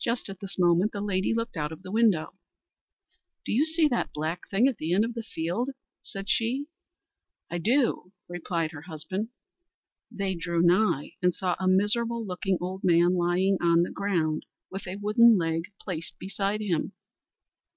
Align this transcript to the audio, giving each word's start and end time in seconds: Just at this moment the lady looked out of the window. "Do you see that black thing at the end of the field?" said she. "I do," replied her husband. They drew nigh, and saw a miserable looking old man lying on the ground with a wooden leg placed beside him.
Just 0.00 0.28
at 0.28 0.38
this 0.38 0.56
moment 0.56 0.92
the 0.92 1.00
lady 1.00 1.34
looked 1.34 1.56
out 1.56 1.72
of 1.72 1.82
the 1.82 1.90
window. 1.90 2.34
"Do 3.44 3.50
you 3.50 3.64
see 3.64 3.88
that 3.88 4.12
black 4.12 4.48
thing 4.48 4.68
at 4.68 4.76
the 4.76 4.94
end 4.94 5.04
of 5.04 5.14
the 5.14 5.24
field?" 5.24 5.70
said 6.00 6.30
she. 6.30 6.66
"I 7.50 7.58
do," 7.58 8.12
replied 8.28 8.70
her 8.70 8.82
husband. 8.82 9.30
They 10.12 10.36
drew 10.36 10.62
nigh, 10.62 11.14
and 11.20 11.34
saw 11.34 11.56
a 11.58 11.66
miserable 11.66 12.24
looking 12.24 12.56
old 12.60 12.82
man 12.84 13.16
lying 13.16 13.58
on 13.60 13.82
the 13.82 13.90
ground 13.90 14.46
with 14.70 14.86
a 14.86 14.94
wooden 14.94 15.36
leg 15.36 15.64
placed 15.80 16.16
beside 16.20 16.60
him. 16.60 16.92